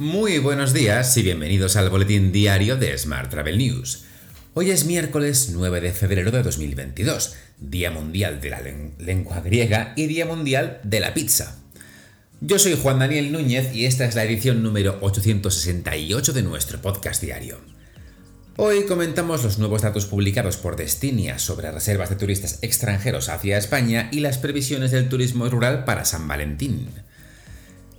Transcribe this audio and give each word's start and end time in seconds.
Muy 0.00 0.38
buenos 0.38 0.72
días 0.72 1.14
y 1.18 1.22
bienvenidos 1.22 1.76
al 1.76 1.90
boletín 1.90 2.32
diario 2.32 2.78
de 2.78 2.96
Smart 2.96 3.30
Travel 3.30 3.58
News. 3.58 4.04
Hoy 4.54 4.70
es 4.70 4.86
miércoles 4.86 5.50
9 5.52 5.78
de 5.82 5.92
febrero 5.92 6.30
de 6.30 6.42
2022, 6.42 7.34
Día 7.58 7.90
Mundial 7.90 8.40
de 8.40 8.48
la 8.48 8.62
Lengua 8.98 9.42
Griega 9.42 9.92
y 9.96 10.06
Día 10.06 10.24
Mundial 10.24 10.80
de 10.84 11.00
la 11.00 11.12
Pizza. 11.12 11.58
Yo 12.40 12.58
soy 12.58 12.78
Juan 12.82 12.98
Daniel 12.98 13.30
Núñez 13.30 13.74
y 13.74 13.84
esta 13.84 14.06
es 14.06 14.14
la 14.14 14.24
edición 14.24 14.62
número 14.62 14.96
868 15.02 16.32
de 16.32 16.42
nuestro 16.44 16.80
podcast 16.80 17.22
diario. 17.22 17.58
Hoy 18.56 18.86
comentamos 18.86 19.44
los 19.44 19.58
nuevos 19.58 19.82
datos 19.82 20.06
publicados 20.06 20.56
por 20.56 20.76
Destinia 20.76 21.38
sobre 21.38 21.70
reservas 21.70 22.08
de 22.08 22.16
turistas 22.16 22.58
extranjeros 22.62 23.28
hacia 23.28 23.58
España 23.58 24.08
y 24.10 24.20
las 24.20 24.38
previsiones 24.38 24.92
del 24.92 25.10
turismo 25.10 25.46
rural 25.50 25.84
para 25.84 26.06
San 26.06 26.26
Valentín. 26.26 26.88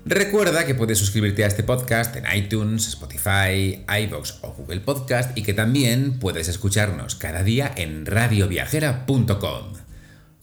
Recuerda 0.03 0.65
que 0.65 0.73
puedes 0.73 0.97
suscribirte 0.97 1.43
a 1.43 1.47
este 1.47 1.63
podcast 1.63 2.15
en 2.15 2.25
iTunes, 2.35 2.87
Spotify, 2.87 3.85
iVoox 3.87 4.39
o 4.41 4.51
Google 4.53 4.79
Podcast 4.79 5.37
y 5.37 5.43
que 5.43 5.53
también 5.53 6.17
puedes 6.19 6.47
escucharnos 6.47 7.15
cada 7.15 7.43
día 7.43 7.71
en 7.75 8.07
radioviajera.com. 8.07 9.73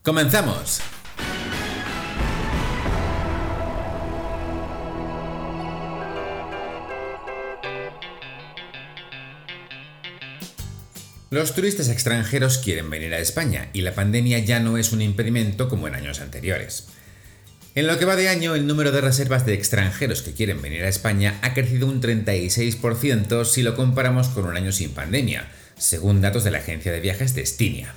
¡Comenzamos! 0.02 0.80
Los 11.30 11.54
turistas 11.54 11.90
extranjeros 11.90 12.58
quieren 12.58 12.88
venir 12.88 13.12
a 13.12 13.18
España 13.18 13.68
y 13.74 13.82
la 13.82 13.94
pandemia 13.94 14.38
ya 14.38 14.60
no 14.60 14.78
es 14.78 14.92
un 14.92 15.02
impedimento 15.02 15.68
como 15.68 15.88
en 15.88 15.94
años 15.94 16.20
anteriores. 16.20 16.86
En 17.78 17.86
lo 17.86 17.96
que 17.96 18.06
va 18.06 18.16
de 18.16 18.28
año, 18.28 18.56
el 18.56 18.66
número 18.66 18.90
de 18.90 19.00
reservas 19.00 19.46
de 19.46 19.54
extranjeros 19.54 20.22
que 20.22 20.32
quieren 20.32 20.60
venir 20.60 20.82
a 20.82 20.88
España 20.88 21.38
ha 21.42 21.54
crecido 21.54 21.86
un 21.86 22.02
36% 22.02 23.44
si 23.44 23.62
lo 23.62 23.76
comparamos 23.76 24.26
con 24.30 24.46
un 24.46 24.56
año 24.56 24.72
sin 24.72 24.90
pandemia, 24.90 25.48
según 25.76 26.20
datos 26.20 26.42
de 26.42 26.50
la 26.50 26.58
agencia 26.58 26.90
de 26.90 26.98
viajes 26.98 27.36
Destinia. 27.36 27.94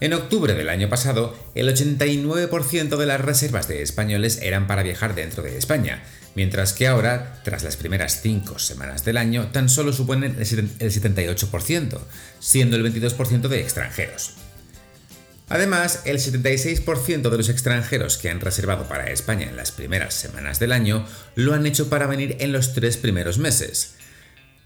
En 0.00 0.12
octubre 0.12 0.52
del 0.52 0.68
año 0.68 0.90
pasado, 0.90 1.34
el 1.54 1.74
89% 1.74 2.98
de 2.98 3.06
las 3.06 3.22
reservas 3.22 3.66
de 3.66 3.80
españoles 3.80 4.40
eran 4.42 4.66
para 4.66 4.82
viajar 4.82 5.14
dentro 5.14 5.42
de 5.42 5.56
España, 5.56 6.02
mientras 6.34 6.74
que 6.74 6.86
ahora, 6.86 7.40
tras 7.44 7.64
las 7.64 7.78
primeras 7.78 8.20
5 8.20 8.58
semanas 8.58 9.06
del 9.06 9.16
año, 9.16 9.48
tan 9.52 9.70
solo 9.70 9.94
suponen 9.94 10.36
el 10.38 10.44
78%, 10.44 11.98
siendo 12.40 12.76
el 12.76 12.84
22% 12.84 13.48
de 13.48 13.60
extranjeros. 13.60 14.34
Además, 15.50 16.02
el 16.04 16.18
76% 16.18 17.28
de 17.28 17.36
los 17.36 17.48
extranjeros 17.48 18.18
que 18.18 18.30
han 18.30 18.40
reservado 18.40 18.86
para 18.86 19.10
España 19.10 19.48
en 19.48 19.56
las 19.56 19.72
primeras 19.72 20.14
semanas 20.14 20.60
del 20.60 20.70
año 20.70 21.04
lo 21.34 21.54
han 21.54 21.66
hecho 21.66 21.90
para 21.90 22.06
venir 22.06 22.36
en 22.38 22.52
los 22.52 22.72
tres 22.72 22.96
primeros 22.96 23.38
meses. 23.38 23.94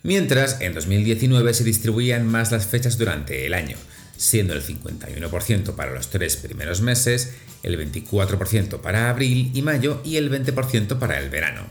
Mientras, 0.02 0.60
en 0.60 0.74
2019 0.74 1.54
se 1.54 1.64
distribuían 1.64 2.26
más 2.26 2.52
las 2.52 2.66
fechas 2.66 2.98
durante 2.98 3.46
el 3.46 3.54
año, 3.54 3.78
siendo 4.18 4.52
el 4.52 4.62
51% 4.62 5.74
para 5.74 5.94
los 5.94 6.10
tres 6.10 6.36
primeros 6.36 6.82
meses, 6.82 7.32
el 7.62 7.78
24% 7.78 8.82
para 8.82 9.08
abril 9.08 9.52
y 9.54 9.62
mayo 9.62 10.02
y 10.04 10.18
el 10.18 10.30
20% 10.30 10.98
para 10.98 11.18
el 11.18 11.30
verano. 11.30 11.62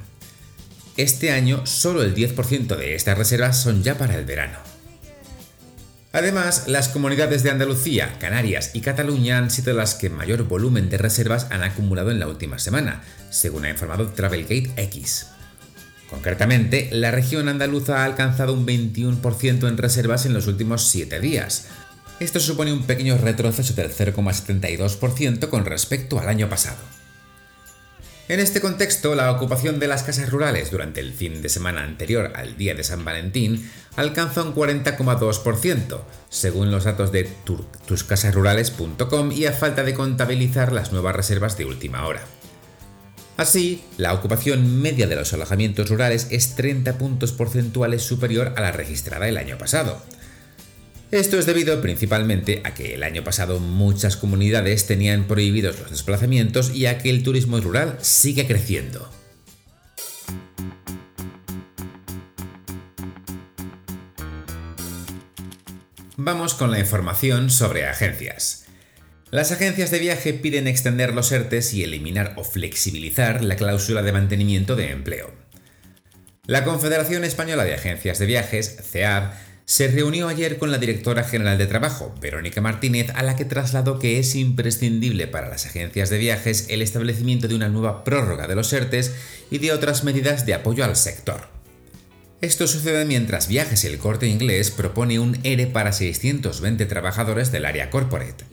Este 0.97 1.30
año 1.30 1.67
solo 1.67 2.02
el 2.02 2.16
10% 2.16 2.75
de 2.75 2.95
estas 2.95 3.16
reservas 3.16 3.61
son 3.61 3.84
ya 3.84 3.95
para 3.95 4.17
el 4.17 4.25
verano. 4.25 4.73
Además, 6.16 6.66
las 6.67 6.89
comunidades 6.89 7.42
de 7.42 7.50
Andalucía, 7.50 8.19
Canarias 8.19 8.69
y 8.75 8.81
Cataluña 8.81 9.39
han 9.39 9.50
sido 9.50 9.73
las 9.73 9.95
que 9.95 10.11
mayor 10.11 10.44
volumen 10.44 10.88
de 10.88 11.00
reservas 11.00 11.47
han 11.50 11.64
acumulado 11.64 12.11
en 12.11 12.19
la 12.19 12.28
última 12.28 12.59
semana, 12.59 13.02
según 13.31 13.66
ha 13.66 13.72
informado 13.72 14.08
Travelgate 14.09 14.72
X. 14.78 15.30
Concretamente, 16.11 16.89
la 16.91 17.09
región 17.09 17.50
andaluza 17.50 18.02
ha 18.02 18.06
alcanzado 18.06 18.53
un 18.53 18.67
21% 18.67 19.68
en 19.68 19.78
reservas 19.78 20.28
en 20.28 20.35
los 20.35 20.46
últimos 20.46 20.88
7 20.88 21.19
días. 21.19 21.66
Esto 22.19 22.40
supone 22.40 22.72
un 22.72 22.84
pequeño 22.84 23.18
retroceso 23.18 23.73
del 23.73 23.90
0,72% 23.91 25.50
con 25.50 25.66
respecto 25.66 26.19
al 26.19 26.29
año 26.29 26.47
pasado. 26.47 26.78
En 28.29 28.39
este 28.39 28.61
contexto, 28.61 29.16
la 29.16 29.29
ocupación 29.31 29.79
de 29.79 29.88
las 29.88 30.03
casas 30.03 30.29
rurales 30.29 30.72
durante 30.72 31.01
el 31.01 31.11
fin 31.11 31.41
de 31.41 31.50
semana 31.50 31.84
anterior 31.84 32.31
al 32.35 32.56
día 32.56 32.73
de 32.73 32.85
San 32.85 33.03
Valentín 33.03 33.69
alcanza 33.97 34.44
un 34.44 34.56
40,2%, 34.56 36.00
según 36.29 36.72
los 36.72 36.85
datos 36.85 37.11
de 37.11 37.29
tuscasasrurales.com 37.85 39.31
y 39.34 39.45
a 39.45 39.51
falta 39.51 39.84
de 39.84 39.94
contabilizar 39.94 40.72
las 40.72 40.94
nuevas 40.94 41.17
reservas 41.17 41.57
de 41.57 41.66
última 41.66 42.07
hora. 42.07 42.22
Así, 43.35 43.84
la 43.97 44.13
ocupación 44.13 44.81
media 44.81 45.07
de 45.07 45.17
los 45.17 45.34
alojamientos 45.34 45.90
rurales 45.90 46.28
es 46.29 46.55
30 46.55 46.97
puntos 46.97 47.34
porcentuales 47.34 48.03
superior 48.03 48.53
a 48.55 48.61
la 48.61 48.72
registrada 48.72 49.28
el 49.28 49.38
año 49.38 49.57
pasado, 49.57 50.01
esto 51.19 51.38
es 51.38 51.46
debido 51.46 51.79
principalmente 51.79 52.62
a 52.63 52.74
que 52.74 52.96
el 52.96 53.03
año 53.03 53.24
pasado 53.24 53.59
muchas 53.59 54.18
comunidades 54.18 54.88
tenían 54.88 55.28
prohibidos 55.28 55.79
los 55.79 55.91
desplazamientos 55.91 56.74
y 56.74 56.88
a 56.88 56.97
que 56.97 57.12
el 57.12 57.22
turismo 57.22 57.59
rural 57.59 58.00
sigue 58.01 58.47
creciendo. 58.47 59.12
Vamos 66.18 66.56
con 66.56 66.72
la 66.72 66.79
información 66.79 67.52
sobre 67.52 67.85
agencias. 67.85 68.66
Las 69.29 69.52
agencias 69.52 69.91
de 69.91 70.00
viaje 70.00 70.34
piden 70.34 70.68
extender 70.68 71.13
los 71.13 71.31
ERTES 71.31 71.75
y 71.75 71.84
eliminar 71.84 72.34
o 72.38 72.44
flexibilizar 72.44 73.44
la 73.44 73.56
cláusula 73.56 74.02
de 74.02 74.13
mantenimiento 74.13 74.75
de 74.75 74.90
empleo. 74.90 75.31
La 76.47 76.63
Confederación 76.63 77.23
Española 77.23 77.66
de 77.66 77.75
Agencias 77.75 78.19
de 78.19 78.25
Viajes, 78.25 78.78
CEAB, 78.91 79.31
se 79.66 79.88
reunió 79.88 80.28
ayer 80.28 80.57
con 80.57 80.72
la 80.72 80.78
directora 80.78 81.24
general 81.24 81.57
de 81.57 81.68
Trabajo, 81.68 82.13
Verónica 82.19 82.59
Martínez, 82.59 83.09
a 83.16 83.24
la 83.24 83.35
que 83.35 83.46
trasladó 83.46 83.97
que 83.97 84.19
es 84.19 84.35
imprescindible 84.35 85.28
para 85.28 85.50
las 85.50 85.66
agencias 85.66 86.09
de 86.09 86.18
viajes 86.18 86.66
el 86.69 86.81
establecimiento 86.81 87.47
de 87.47 87.56
una 87.56 87.69
nueva 87.69 88.03
prórroga 88.03 88.47
de 88.47 88.56
los 88.56 88.73
ERTES 88.73 89.13
y 89.50 89.59
de 89.59 89.72
otras 89.72 90.03
medidas 90.03 90.46
de 90.46 90.53
apoyo 90.53 90.84
al 90.84 90.96
sector. 90.96 91.47
Esto 92.41 92.68
sucede 92.68 93.06
mientras 93.06 93.47
Viajes 93.47 93.85
el 93.85 94.00
Corte 94.00 94.28
Inglés 94.28 94.69
propone 94.69 95.18
un 95.18 95.40
ERE 95.44 95.68
para 95.68 95.94
620 95.94 96.85
trabajadores 96.85 97.53
del 97.53 97.66
área 97.66 97.90
corporate. 97.90 98.44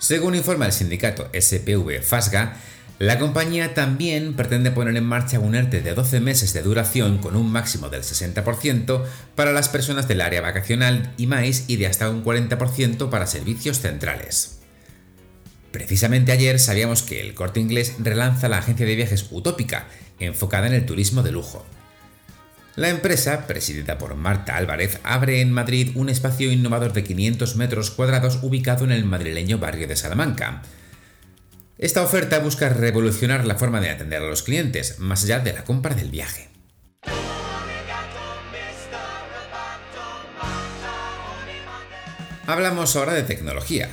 Según 0.00 0.34
informa 0.34 0.66
el 0.66 0.72
sindicato 0.72 1.30
SPV 1.32 2.02
FASGA, 2.02 2.56
la 2.98 3.18
compañía 3.18 3.74
también 3.74 4.34
pretende 4.34 4.70
poner 4.70 4.96
en 4.96 5.04
marcha 5.04 5.38
un 5.38 5.54
ERTE 5.54 5.82
de 5.82 5.92
12 5.92 6.20
meses 6.20 6.54
de 6.54 6.62
duración 6.62 7.18
con 7.18 7.36
un 7.36 7.52
máximo 7.52 7.90
del 7.90 8.02
60% 8.02 9.04
para 9.34 9.52
las 9.52 9.68
personas 9.68 10.08
del 10.08 10.22
área 10.22 10.40
vacacional 10.40 11.12
y 11.18 11.26
más 11.26 11.64
y 11.68 11.76
de 11.76 11.86
hasta 11.86 12.08
un 12.08 12.24
40% 12.24 13.10
para 13.10 13.26
servicios 13.26 13.80
centrales. 13.80 14.60
Precisamente 15.72 16.32
ayer 16.32 16.58
sabíamos 16.58 17.02
que 17.02 17.20
el 17.20 17.34
corte 17.34 17.60
inglés 17.60 17.96
relanza 17.98 18.48
la 18.48 18.58
agencia 18.58 18.86
de 18.86 18.96
viajes 18.96 19.26
Utópica, 19.30 19.88
enfocada 20.18 20.66
en 20.66 20.72
el 20.72 20.86
turismo 20.86 21.22
de 21.22 21.32
lujo. 21.32 21.66
La 22.76 22.88
empresa, 22.88 23.46
presidida 23.46 23.98
por 23.98 24.14
Marta 24.14 24.56
Álvarez, 24.56 25.00
abre 25.02 25.42
en 25.42 25.52
Madrid 25.52 25.92
un 25.94 26.08
espacio 26.08 26.50
innovador 26.50 26.94
de 26.94 27.04
500 27.04 27.56
metros 27.56 27.90
cuadrados 27.90 28.38
ubicado 28.42 28.84
en 28.84 28.92
el 28.92 29.04
madrileño 29.04 29.58
barrio 29.58 29.86
de 29.86 29.96
Salamanca, 29.96 30.62
esta 31.78 32.02
oferta 32.02 32.38
busca 32.38 32.70
revolucionar 32.70 33.44
la 33.44 33.56
forma 33.56 33.80
de 33.80 33.90
atender 33.90 34.22
a 34.22 34.26
los 34.26 34.42
clientes, 34.42 34.98
más 34.98 35.24
allá 35.24 35.40
de 35.40 35.52
la 35.52 35.64
compra 35.64 35.94
del 35.94 36.10
viaje. 36.10 36.48
Hablamos 42.46 42.96
ahora 42.96 43.12
de 43.12 43.24
tecnología. 43.24 43.90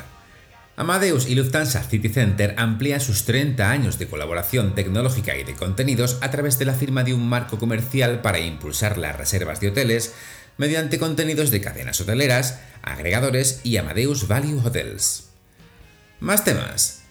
Amadeus 0.75 1.27
y 1.27 1.35
Lufthansa 1.35 1.83
City 1.83 2.07
Center 2.07 2.55
amplían 2.57 3.01
sus 3.01 3.25
30 3.25 3.69
años 3.69 3.99
de 3.99 4.08
colaboración 4.08 4.75
tecnológica 4.75 5.35
y 5.35 5.43
de 5.43 5.53
contenidos 5.53 6.17
a 6.22 6.31
través 6.31 6.58
de 6.59 6.66
la 6.66 6.73
firma 6.73 7.03
de 7.03 7.13
un 7.13 7.28
marco 7.28 7.59
comercial 7.59 8.22
para 8.22 8.40
impulsar 8.40 8.97
las 8.97 9.17
reservas 9.17 9.59
de 9.59 9.69
hoteles 9.69 10.13
mediante 10.58 10.99
contenidos 10.99 11.52
de 11.52 11.61
cadenas 11.61 11.99
hoteleras, 11.99 12.59
agregadores 12.81 13.59
y 13.63 13.78
Amadeus 13.78 14.28
Value 14.28 14.61
Hotels. 14.63 15.29
Más 16.19 16.43
temas. 16.46 17.03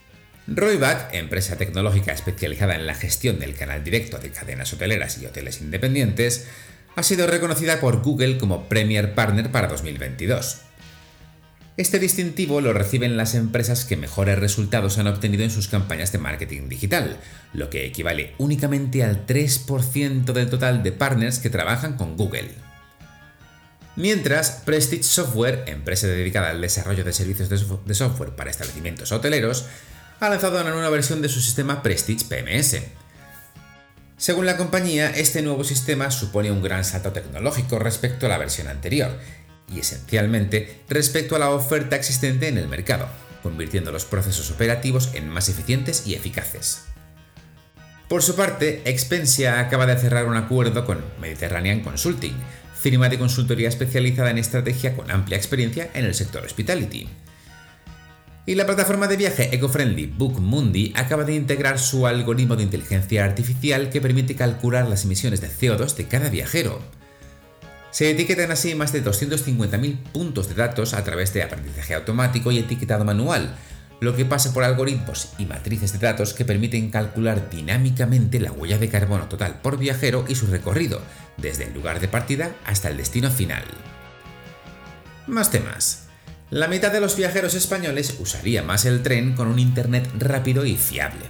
Royback, 0.47 1.15
empresa 1.15 1.57
tecnológica 1.57 2.13
especializada 2.13 2.75
en 2.75 2.87
la 2.87 2.95
gestión 2.95 3.39
del 3.39 3.55
canal 3.55 3.85
directo 3.85 4.19
de 4.19 4.31
cadenas 4.31 4.73
hoteleras 4.73 5.19
y 5.19 5.27
hoteles 5.27 5.61
independientes, 5.61 6.47
ha 6.97 7.03
sido 7.03 7.27
reconocida 7.27 7.81
por 7.81 8.03
Google 8.03 8.39
como 8.39 8.69
Premier 8.69 9.15
Partner 9.15 9.51
para 9.51 9.69
2022. 9.69 10.63
Este 11.79 11.99
distintivo 11.99 12.61
lo 12.61 12.75
reciben 12.75 13.17
las 13.17 13.35
empresas 13.35 13.87
que 13.87 13.97
mejores 13.97 14.39
resultados 14.39 14.99
han 14.99 15.07
obtenido 15.07 15.43
en 15.43 15.51
sus 15.51 15.69
campañas 15.69 16.13
de 16.13 16.19
marketing 16.19 16.69
digital, 16.69 17.17
lo 17.55 17.71
que 17.71 17.87
equivale 17.87 18.35
únicamente 18.37 19.05
al 19.05 19.27
3% 19.27 20.25
del 20.33 20.51
total 20.51 20.83
de 20.83 20.93
partners 20.93 21.39
que 21.39 21.49
trabajan 21.49 21.97
con 21.97 22.17
Google. 22.17 22.51
Mientras, 23.97 24.63
Prestige 24.65 25.03
Software, 25.03 25.65
empresa 25.67 26.07
dedicada 26.09 26.51
al 26.51 26.61
desarrollo 26.61 27.05
de 27.05 27.13
servicios 27.13 27.49
de 27.49 27.95
software 27.95 28.37
para 28.37 28.51
establecimientos 28.51 29.13
hoteleros, 29.13 29.67
ha 30.23 30.31
lanzado 30.31 30.61
una 30.61 30.71
nueva 30.71 30.89
versión 30.89 31.21
de 31.21 31.29
su 31.29 31.41
sistema 31.41 31.83
Prestige 31.83 32.27
PMS. 32.27 32.77
Según 34.17 34.47
la 34.47 34.57
compañía, 34.57 35.11
este 35.11 35.43
nuevo 35.43 35.65
sistema 35.65 36.13
supone 36.13 36.53
un 36.53 36.63
gran 36.63 36.85
salto 36.85 37.11
tecnológico 37.11 37.81
respecto 37.81 38.27
a 38.27 38.29
la 38.29 38.39
versión 38.39 38.69
anterior, 38.69 39.19
y 39.69 39.81
esencialmente 39.81 40.83
respecto 40.89 41.35
a 41.35 41.41
la 41.41 41.51
oferta 41.51 41.97
existente 41.97 42.47
en 42.47 42.57
el 42.57 42.69
mercado, 42.69 43.09
convirtiendo 43.43 43.91
los 43.91 44.05
procesos 44.05 44.49
operativos 44.53 45.11
en 45.15 45.29
más 45.29 45.49
eficientes 45.49 46.07
y 46.07 46.15
eficaces. 46.15 46.85
Por 48.07 48.23
su 48.23 48.37
parte, 48.37 48.83
Expensia 48.85 49.59
acaba 49.59 49.87
de 49.87 49.97
cerrar 49.97 50.29
un 50.29 50.37
acuerdo 50.37 50.85
con 50.87 51.03
Mediterranean 51.21 51.81
Consulting, 51.81 52.37
firma 52.81 53.09
de 53.09 53.19
consultoría 53.19 53.69
especializada 53.69 54.31
en 54.31 54.39
estrategia 54.39 54.95
con 54.95 55.11
amplia 55.11 55.37
experiencia 55.37 55.91
en 55.95 56.05
el 56.05 56.15
sector 56.15 56.45
hospitality. 56.45 57.09
Y 58.45 58.57
la 58.57 58.67
plataforma 58.67 59.07
de 59.07 59.17
viaje 59.17 59.55
eco-friendly 59.55 60.07
BookMundi 60.07 60.93
acaba 60.97 61.23
de 61.23 61.35
integrar 61.35 61.79
su 61.79 62.09
algoritmo 62.09 62.57
de 62.57 62.65
inteligencia 62.65 63.25
artificial 63.25 63.89
que 63.89 64.01
permite 64.01 64.35
calcular 64.35 64.89
las 64.89 65.05
emisiones 65.05 65.41
de 65.41 65.49
CO2 65.49 65.95
de 65.95 66.09
cada 66.09 66.29
viajero. 66.29 66.81
Se 67.93 68.11
etiquetan 68.11 68.51
así 68.51 68.75
más 68.75 68.93
de 68.93 69.05
250.000 69.05 69.97
puntos 70.13 70.49
de 70.49 70.55
datos 70.55 70.95
a 70.95 71.05
través 71.05 71.33
de 71.35 71.43
aprendizaje 71.45 71.95
automático 71.95 72.51
y 72.51 72.59
etiquetado 72.59 73.05
manual, 73.05 73.55
lo 74.01 74.17
que 74.17 74.25
pasa 74.25 74.53
por 74.53 74.65
algoritmos 74.65 75.29
y 75.39 75.47
matrices 75.47 75.93
de 75.93 76.01
datos 76.01 76.35
que 76.35 76.45
permiten 76.45 76.91
calcular 76.91 77.49
dinámicamente 77.49 78.41
la 78.41 78.51
huella 78.51 78.79
de 78.79 78.89
carbono 78.89 79.29
total 79.29 79.61
por 79.61 79.79
viajero 79.79 80.25
y 80.27 80.35
su 80.35 80.49
recorrido, 80.49 81.01
desde 81.37 81.65
el 81.65 81.75
lugar 81.75 82.01
de 82.01 82.09
partida 82.09 82.51
hasta 82.65 82.89
el 82.89 82.97
destino 82.97 83.31
final. 83.31 83.63
Más 85.29 85.53
temas. 85.53 86.09
La 86.53 86.69
mitad 86.69 86.93
de 86.93 87.01
los 87.01 87.17
viajeros 87.17 87.55
españoles 87.55 88.17
usaría 88.19 88.63
más 88.63 88.85
el 88.85 89.03
tren 89.03 89.33
con 89.33 89.49
un 89.49 89.59
Internet 89.59 90.07
rápido 90.19 90.67
y 90.67 90.77
fiable. 90.77 91.25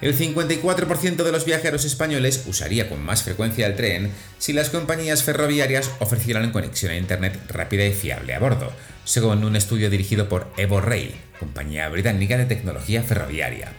El 0.00 0.16
54% 0.16 1.24
de 1.24 1.32
los 1.32 1.44
viajeros 1.44 1.84
españoles 1.84 2.44
usaría 2.46 2.88
con 2.88 3.02
más 3.02 3.24
frecuencia 3.24 3.66
el 3.66 3.74
tren 3.74 4.12
si 4.38 4.52
las 4.52 4.70
compañías 4.70 5.24
ferroviarias 5.24 5.90
ofrecieran 5.98 6.52
conexión 6.52 6.92
a 6.92 6.96
Internet 6.98 7.36
rápida 7.48 7.84
y 7.84 7.92
fiable 7.92 8.32
a 8.32 8.38
bordo, 8.38 8.72
según 9.04 9.42
un 9.42 9.56
estudio 9.56 9.90
dirigido 9.90 10.28
por 10.28 10.46
Evo 10.56 10.80
Rail, 10.80 11.16
compañía 11.40 11.88
británica 11.88 12.38
de 12.38 12.44
tecnología 12.44 13.02
ferroviaria. 13.02 13.72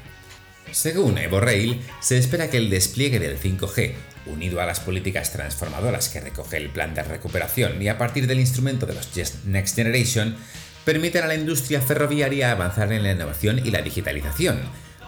Según 0.72 1.20
Evo 1.20 1.40
Rail, 1.40 1.80
se 2.02 2.18
espera 2.18 2.50
que 2.50 2.58
el 2.58 2.70
despliegue 2.70 3.20
del 3.20 3.40
5G, 3.40 3.94
unido 4.26 4.62
a 4.62 4.66
las 4.66 4.80
políticas 4.80 5.32
transformadoras 5.32 6.10
que 6.10 6.20
recoge 6.20 6.58
el 6.58 6.70
plan 6.70 6.94
de 6.94 7.04
recuperación 7.04 7.82
y 7.82 7.88
a 7.88 7.98
partir 7.98 8.28
del 8.28 8.40
instrumento 8.40 8.86
de 8.86 8.94
los 8.94 9.10
Next 9.46 9.76
Generation, 9.76 10.36
permitan 10.86 11.24
a 11.24 11.28
la 11.28 11.36
industria 11.36 11.82
ferroviaria 11.82 12.52
avanzar 12.52 12.92
en 12.92 13.04
la 13.04 13.12
innovación 13.12 13.60
y 13.60 13.72
la 13.72 13.82
digitalización, 13.82 14.60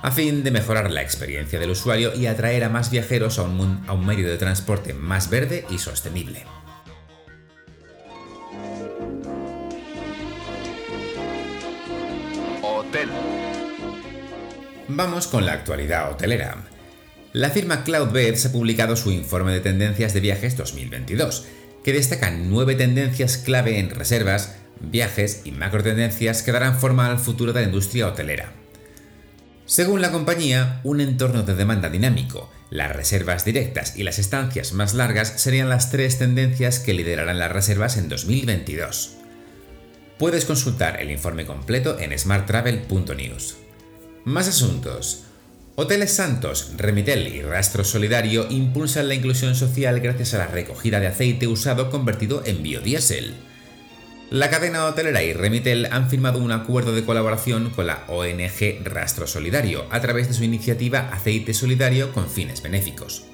a 0.01 0.11
fin 0.11 0.43
de 0.43 0.51
mejorar 0.51 0.91
la 0.91 1.01
experiencia 1.01 1.59
del 1.59 1.71
usuario 1.71 2.13
y 2.15 2.27
atraer 2.27 2.63
a 2.63 2.69
más 2.69 2.91
viajeros 2.91 3.39
a 3.39 3.43
un, 3.43 3.83
a 3.87 3.93
un 3.93 4.05
medio 4.05 4.29
de 4.29 4.37
transporte 4.37 4.93
más 4.93 5.29
verde 5.29 5.65
y 5.69 5.79
sostenible. 5.79 6.45
Vamos 14.87 15.27
con 15.27 15.45
la 15.45 15.53
actualidad 15.53 16.11
hotelera. 16.11 16.74
La 17.35 17.49
firma 17.49 17.83
Cloudbeds 17.83 18.45
ha 18.45 18.51
publicado 18.53 18.95
su 18.95 19.11
informe 19.11 19.51
de 19.51 19.59
tendencias 19.59 20.13
de 20.13 20.21
viajes 20.21 20.55
2022, 20.55 21.45
que 21.83 21.91
destaca 21.91 22.31
nueve 22.31 22.75
tendencias 22.75 23.35
clave 23.35 23.77
en 23.77 23.89
reservas, 23.89 24.55
viajes 24.79 25.41
y 25.43 25.51
macro 25.51 25.83
tendencias 25.83 26.43
que 26.43 26.53
darán 26.53 26.79
forma 26.79 27.07
al 27.07 27.19
futuro 27.19 27.51
de 27.51 27.59
la 27.59 27.65
industria 27.65 28.07
hotelera. 28.07 28.53
Según 29.65 29.99
la 29.99 30.13
compañía, 30.13 30.79
un 30.85 31.01
entorno 31.01 31.43
de 31.43 31.55
demanda 31.55 31.89
dinámico, 31.89 32.49
las 32.69 32.95
reservas 32.95 33.43
directas 33.43 33.97
y 33.97 34.03
las 34.03 34.17
estancias 34.17 34.71
más 34.71 34.93
largas 34.93 35.33
serían 35.35 35.67
las 35.67 35.91
tres 35.91 36.17
tendencias 36.17 36.79
que 36.79 36.93
liderarán 36.93 37.37
las 37.37 37.51
reservas 37.51 37.97
en 37.97 38.07
2022. 38.07 39.17
Puedes 40.17 40.45
consultar 40.45 41.01
el 41.01 41.11
informe 41.11 41.45
completo 41.45 41.99
en 41.99 42.17
smarttravel.news. 42.17 43.57
Más 44.23 44.47
asuntos. 44.47 45.25
Hoteles 45.77 46.13
Santos, 46.13 46.71
Remitel 46.77 47.27
y 47.27 47.41
Rastro 47.41 47.83
Solidario 47.83 48.47
impulsan 48.49 49.09
la 49.09 49.13
inclusión 49.13 49.55
social 49.55 49.99
gracias 49.99 50.33
a 50.33 50.37
la 50.37 50.47
recogida 50.47 51.01
de 51.01 51.07
aceite 51.07 51.47
usado 51.47 51.89
convertido 51.89 52.43
en 52.45 52.63
biodiesel. 52.63 53.33
La 54.29 54.49
cadena 54.49 54.85
hotelera 54.85 55.21
y 55.21 55.33
Remitel 55.33 55.89
han 55.91 56.09
firmado 56.09 56.39
un 56.39 56.53
acuerdo 56.53 56.95
de 56.95 57.03
colaboración 57.03 57.71
con 57.71 57.87
la 57.87 58.05
ONG 58.07 58.85
Rastro 58.85 59.27
Solidario 59.27 59.85
a 59.91 59.99
través 59.99 60.29
de 60.29 60.33
su 60.33 60.45
iniciativa 60.45 61.09
Aceite 61.11 61.53
Solidario 61.53 62.13
con 62.13 62.29
fines 62.29 62.61
benéficos. 62.61 63.25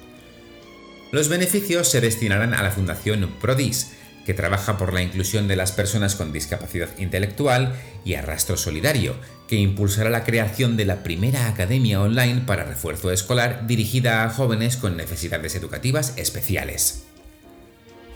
Los 1.12 1.28
beneficios 1.28 1.88
se 1.88 2.00
destinarán 2.00 2.54
a 2.54 2.62
la 2.64 2.72
Fundación 2.72 3.36
Prodis, 3.40 3.92
que 4.24 4.34
trabaja 4.34 4.76
por 4.76 4.92
la 4.92 5.02
inclusión 5.02 5.48
de 5.48 5.56
las 5.56 5.72
personas 5.72 6.14
con 6.14 6.32
discapacidad 6.32 6.88
intelectual, 6.98 7.74
y 8.04 8.14
Arrastro 8.14 8.56
Solidario, 8.56 9.14
que 9.48 9.56
impulsará 9.56 10.10
la 10.10 10.24
creación 10.24 10.76
de 10.76 10.84
la 10.84 11.02
primera 11.02 11.48
academia 11.48 12.00
online 12.00 12.42
para 12.46 12.64
refuerzo 12.64 13.10
escolar 13.10 13.66
dirigida 13.66 14.24
a 14.24 14.30
jóvenes 14.30 14.76
con 14.76 14.96
necesidades 14.96 15.54
educativas 15.54 16.14
especiales. 16.16 17.04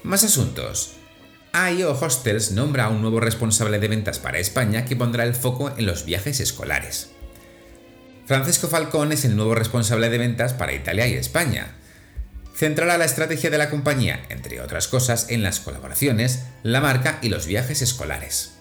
Más 0.03 0.25
asuntos. 0.25 0.93
AIO 1.53 1.93
Hostels 1.93 2.53
nombra 2.53 2.85
a 2.85 2.89
un 2.91 3.01
nuevo 3.01 3.19
responsable 3.19 3.79
de 3.79 3.89
ventas 3.89 4.19
para 4.19 4.39
España 4.39 4.85
que 4.85 4.97
pondrá 4.97 5.25
el 5.25 5.35
foco 5.35 5.73
en 5.77 5.87
los 5.87 6.05
viajes 6.05 6.41
escolares. 6.41 7.11
Francisco 8.27 8.69
Falcón 8.69 9.13
es 9.13 9.25
el 9.25 9.37
nuevo 9.37 9.55
responsable 9.55 10.11
de 10.11 10.19
ventas 10.19 10.53
para 10.53 10.75
Italia 10.75 11.07
y 11.07 11.15
España 11.15 11.76
centrará 12.57 12.97
la 12.97 13.05
estrategia 13.05 13.51
de 13.51 13.59
la 13.59 13.69
compañía, 13.69 14.25
entre 14.31 14.61
otras 14.61 14.89
cosas, 14.89 15.27
en 15.29 15.43
las 15.43 15.61
colaboraciones, 15.61 16.45
la 16.63 16.81
marca 16.81 17.19
y 17.21 17.29
los 17.29 17.47
viajes 17.47 17.83
escolares. 17.83 18.55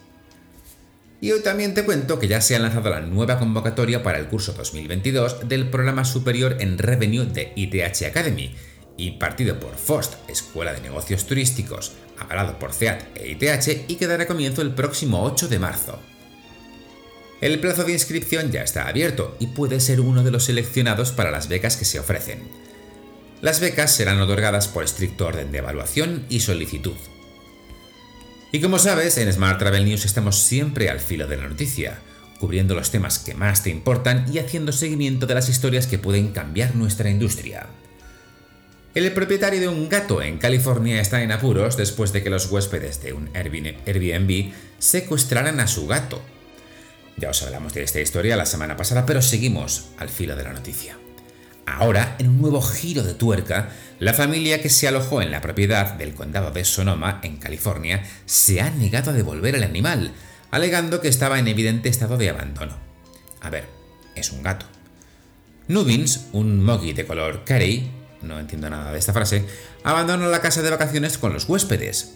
Y 1.20 1.32
hoy 1.32 1.40
también 1.40 1.72
te 1.72 1.84
cuento 1.84 2.18
que 2.18 2.28
ya 2.28 2.42
se 2.42 2.54
ha 2.54 2.58
lanzado 2.58 2.90
la 2.90 3.00
nueva 3.00 3.38
convocatoria 3.38 4.02
para 4.02 4.18
el 4.18 4.26
curso 4.26 4.52
2022 4.52 5.48
del 5.48 5.70
programa 5.70 6.04
superior 6.04 6.58
en 6.60 6.76
revenue 6.76 7.24
de 7.24 7.54
ITH 7.56 8.02
Academy, 8.04 8.54
impartido 8.98 9.58
por 9.58 9.76
FOST, 9.76 10.28
Escuela 10.28 10.74
de 10.74 10.82
Negocios 10.82 11.26
Turísticos, 11.26 11.94
avalado 12.18 12.58
por 12.58 12.74
CEAT 12.74 13.16
e 13.16 13.30
ITH 13.30 13.88
y 13.88 13.96
que 13.96 14.06
dará 14.06 14.26
comienzo 14.26 14.60
el 14.60 14.74
próximo 14.74 15.22
8 15.22 15.48
de 15.48 15.58
marzo. 15.58 15.98
El 17.40 17.60
plazo 17.60 17.84
de 17.84 17.92
inscripción 17.92 18.50
ya 18.50 18.62
está 18.62 18.88
abierto 18.88 19.36
y 19.40 19.48
puede 19.48 19.80
ser 19.80 20.00
uno 20.00 20.22
de 20.22 20.30
los 20.30 20.44
seleccionados 20.44 21.12
para 21.12 21.30
las 21.30 21.48
becas 21.48 21.76
que 21.76 21.84
se 21.86 21.98
ofrecen. 21.98 22.65
Las 23.40 23.60
becas 23.60 23.92
serán 23.92 24.20
otorgadas 24.20 24.68
por 24.68 24.84
estricto 24.84 25.26
orden 25.26 25.52
de 25.52 25.58
evaluación 25.58 26.24
y 26.28 26.40
solicitud. 26.40 26.96
Y 28.52 28.60
como 28.60 28.78
sabes, 28.78 29.18
en 29.18 29.30
Smart 29.32 29.58
Travel 29.58 29.84
News 29.84 30.04
estamos 30.04 30.38
siempre 30.38 30.88
al 30.88 31.00
filo 31.00 31.26
de 31.26 31.36
la 31.36 31.48
noticia, 31.48 31.98
cubriendo 32.40 32.74
los 32.74 32.90
temas 32.90 33.18
que 33.18 33.34
más 33.34 33.62
te 33.62 33.70
importan 33.70 34.26
y 34.32 34.38
haciendo 34.38 34.72
seguimiento 34.72 35.26
de 35.26 35.34
las 35.34 35.48
historias 35.48 35.86
que 35.86 35.98
pueden 35.98 36.32
cambiar 36.32 36.74
nuestra 36.74 37.10
industria. 37.10 37.66
El 38.94 39.12
propietario 39.12 39.60
de 39.60 39.68
un 39.68 39.90
gato 39.90 40.22
en 40.22 40.38
California 40.38 41.02
está 41.02 41.22
en 41.22 41.32
apuros 41.32 41.76
después 41.76 42.14
de 42.14 42.22
que 42.22 42.30
los 42.30 42.50
huéspedes 42.50 43.02
de 43.02 43.12
un 43.12 43.28
Airbnb 43.34 44.52
secuestraran 44.78 45.60
a 45.60 45.66
su 45.66 45.86
gato. 45.86 46.22
Ya 47.18 47.28
os 47.28 47.42
hablamos 47.42 47.74
de 47.74 47.82
esta 47.82 48.00
historia 48.00 48.36
la 48.36 48.46
semana 48.46 48.76
pasada, 48.76 49.04
pero 49.04 49.20
seguimos 49.20 49.88
al 49.98 50.08
filo 50.08 50.34
de 50.34 50.44
la 50.44 50.54
noticia. 50.54 50.96
Ahora, 51.66 52.14
en 52.18 52.28
un 52.28 52.40
nuevo 52.40 52.62
giro 52.62 53.02
de 53.02 53.14
tuerca, 53.14 53.70
la 53.98 54.14
familia 54.14 54.62
que 54.62 54.70
se 54.70 54.86
alojó 54.86 55.20
en 55.20 55.30
la 55.30 55.40
propiedad 55.40 55.94
del 55.94 56.14
condado 56.14 56.52
de 56.52 56.64
Sonoma, 56.64 57.20
en 57.22 57.36
California, 57.36 58.04
se 58.24 58.60
ha 58.60 58.70
negado 58.70 59.10
a 59.10 59.14
devolver 59.14 59.56
el 59.56 59.64
animal, 59.64 60.12
alegando 60.52 61.00
que 61.00 61.08
estaba 61.08 61.38
en 61.38 61.48
evidente 61.48 61.88
estado 61.88 62.16
de 62.16 62.30
abandono. 62.30 62.76
A 63.40 63.50
ver, 63.50 63.64
es 64.14 64.30
un 64.30 64.42
gato. 64.42 64.66
Nubins, 65.68 66.26
un 66.32 66.64
moggy 66.64 66.92
de 66.92 67.04
color 67.04 67.44
carey, 67.44 67.90
no 68.22 68.38
entiendo 68.38 68.70
nada 68.70 68.92
de 68.92 68.98
esta 68.98 69.12
frase, 69.12 69.44
abandonó 69.82 70.28
la 70.28 70.40
casa 70.40 70.62
de 70.62 70.70
vacaciones 70.70 71.18
con 71.18 71.32
los 71.32 71.48
huéspedes. 71.48 72.14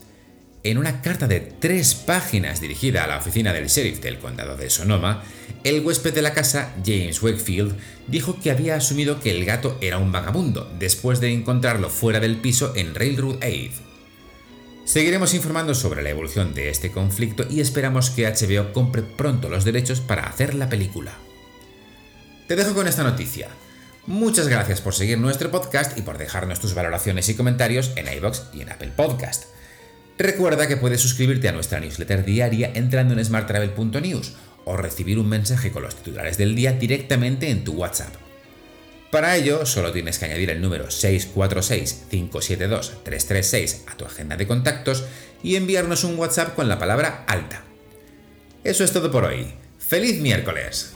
En 0.63 0.77
una 0.77 1.01
carta 1.01 1.27
de 1.27 1.41
tres 1.41 1.95
páginas 1.95 2.61
dirigida 2.61 3.05
a 3.05 3.07
la 3.07 3.17
oficina 3.17 3.55
del 3.55 3.69
sheriff 3.69 4.01
del 4.01 4.19
condado 4.19 4.59
de 4.59 4.69
Sonoma, 4.69 5.23
el 5.65 5.81
huésped 5.85 6.13
de 6.13 6.21
la 6.21 6.35
casa, 6.35 6.75
James 6.85 7.23
Wakefield, 7.23 7.79
dijo 8.09 8.39
que 8.39 8.51
había 8.51 8.77
asumido 8.77 9.21
que 9.21 9.31
el 9.31 9.47
gato 9.47 9.79
era 9.81 9.97
un 9.97 10.13
vagabundo 10.13 10.71
después 10.79 11.19
de 11.21 11.33
encontrarlo 11.33 11.89
fuera 11.89 12.21
del 12.21 12.37
piso 12.37 12.75
en 12.77 12.95
Railroad 12.95 13.37
Ave. 13.37 13.73
Seguiremos 14.85 15.33
informando 15.33 15.75
sobre 15.75 16.03
la 16.03 16.11
evolución 16.11 16.53
de 16.53 16.69
este 16.69 16.91
conflicto 16.91 17.47
y 17.49 17.61
esperamos 17.61 18.11
que 18.11 18.27
HBO 18.27 18.75
compre 18.75 19.03
pronto 19.03 19.49
los 19.49 19.65
derechos 19.65 20.01
para 20.01 20.25
hacer 20.25 20.55
la 20.55 20.69
película. 20.69 21.15
Te 22.49 22.57
dejo 22.57 22.75
con 22.75 22.87
esta 22.87 23.03
noticia. 23.03 23.49
Muchas 24.07 24.49
gracias 24.49 24.83
por 24.83 24.95
seguir 24.95 25.19
nuestro 25.19 25.51
podcast 25.51 25.97
y 25.97 26.03
por 26.03 26.19
dejarnos 26.19 26.61
tus 26.61 26.75
valoraciones 26.75 27.29
y 27.31 27.35
comentarios 27.35 27.93
en 27.97 28.13
iBox 28.13 28.49
y 28.53 28.63
en 28.63 28.71
Apple 28.71 28.93
Podcast. 28.95 29.45
Recuerda 30.21 30.69
que 30.69 30.77
puedes 30.77 31.01
suscribirte 31.01 31.49
a 31.49 31.53
nuestra 31.53 31.81
newsletter 31.81 32.27
diaria 32.27 32.71
entrando 32.75 33.15
en 33.15 33.25
smarttravel.news 33.25 34.35
o 34.67 34.77
recibir 34.77 35.19
un 35.19 35.31
mensaje 35.31 35.71
con 35.71 35.83
los 35.83 35.97
titulares 35.97 36.37
del 36.37 36.55
día 36.55 36.75
directamente 36.75 37.49
en 37.49 37.65
tu 37.65 37.73
WhatsApp. 37.73 38.13
Para 39.11 39.35
ello, 39.35 39.65
solo 39.65 39.93
tienes 39.93 40.19
que 40.19 40.27
añadir 40.27 40.51
el 40.51 40.61
número 40.61 40.89
646-572-336 40.89 43.85
a 43.87 43.97
tu 43.97 44.05
agenda 44.05 44.37
de 44.37 44.47
contactos 44.47 45.05
y 45.43 45.57
enviarnos 45.57 46.05
un 46.05 46.19
WhatsApp 46.19 46.55
con 46.55 46.69
la 46.69 46.79
palabra 46.79 47.25
alta. 47.27 47.63
Eso 48.63 48.85
es 48.85 48.93
todo 48.93 49.11
por 49.11 49.25
hoy. 49.25 49.47
¡Feliz 49.79 50.21
miércoles! 50.21 50.93